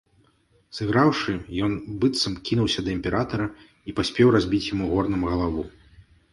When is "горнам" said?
4.97-5.31